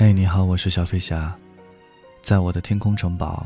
[0.00, 1.36] 嘿，你好，我是小飞侠，
[2.22, 3.44] 在我的天空城堡，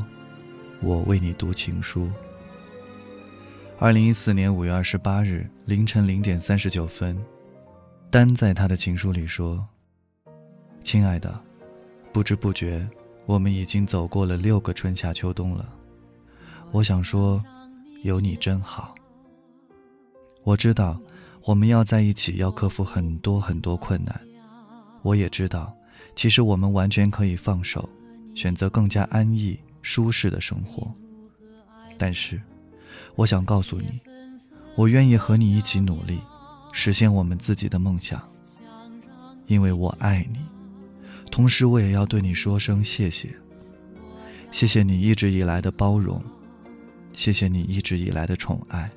[0.82, 2.08] 我为你读情书。
[3.80, 7.20] 二零一四年五月二十八日凌晨零点三十九分，
[8.08, 9.66] 丹在他的情书里说
[10.84, 11.40] ：“亲爱的，
[12.12, 12.88] 不知不觉，
[13.26, 15.68] 我们已经走过了六个春夏秋冬了。
[16.70, 17.42] 我想说，
[18.04, 18.94] 有你真好。
[20.44, 20.96] 我知道，
[21.42, 24.20] 我们要在一起，要克服很多很多困难。
[25.02, 25.74] 我也知道。”
[26.14, 27.88] 其实我们完全可以放手，
[28.34, 30.90] 选择更加安逸、舒适的生活。
[31.98, 32.40] 但是，
[33.14, 34.00] 我想告诉你，
[34.76, 36.18] 我愿意和你一起努力，
[36.72, 38.22] 实现我们自己的梦想。
[39.46, 40.38] 因为我爱你，
[41.30, 43.28] 同时我也要对你说声谢谢。
[44.50, 46.22] 谢谢你一直以来的包容，
[47.12, 48.90] 谢谢你一直以来的宠爱，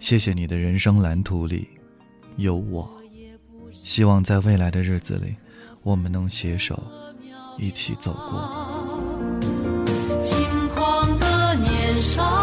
[0.00, 1.68] 谢谢你的人生蓝图里
[2.36, 2.90] 有我。
[3.70, 5.34] 希望在未来的日子里。
[5.82, 6.80] 我们能携手
[7.58, 9.42] 一起走过。
[10.20, 10.36] 轻
[10.74, 12.41] 狂的年少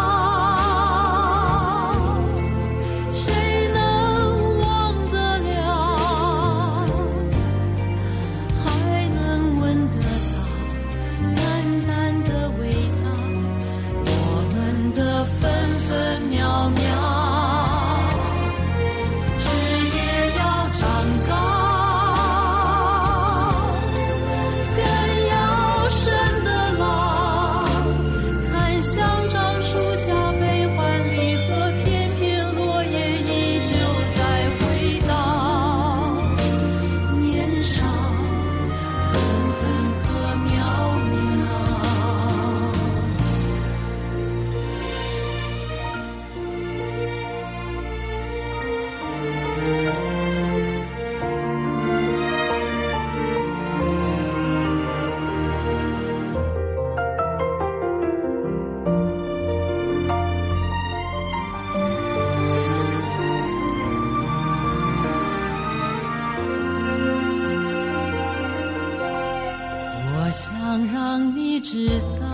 [70.70, 72.28] 想让你知道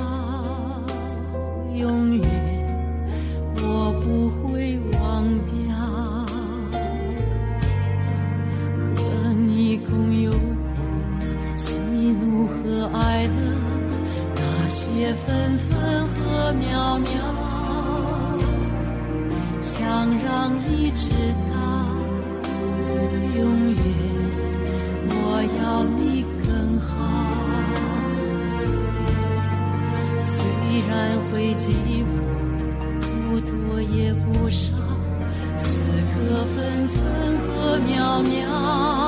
[1.74, 2.22] 永远
[3.56, 5.56] 我不会忘掉。
[8.98, 10.38] 和你共有过
[11.56, 13.32] 喜怒和哀乐
[14.36, 17.08] 那些分分和秒秒，
[19.62, 19.80] 想
[20.26, 21.08] 让你知
[21.50, 21.56] 道
[30.76, 31.70] 虽然会寂
[32.04, 32.20] 寞，
[33.00, 34.74] 不多也不少，
[35.58, 35.70] 此
[36.12, 39.05] 刻分分和秒秒。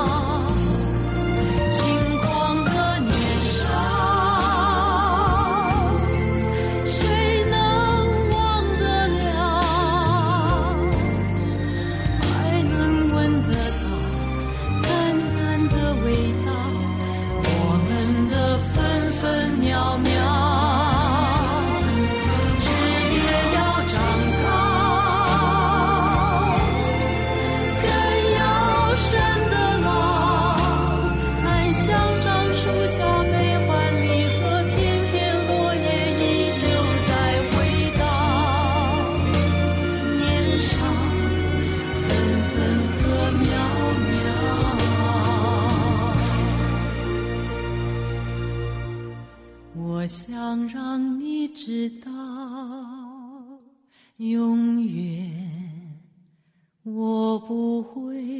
[50.48, 52.10] 想让你知道，
[54.16, 55.30] 永远
[56.84, 58.37] 我不会。